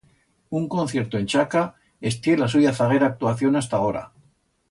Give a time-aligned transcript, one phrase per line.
[0.59, 1.61] Un concierto en Chaca
[2.11, 4.05] estié la suya zaguera actuación hasta agora.